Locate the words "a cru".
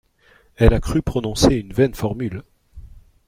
0.73-1.03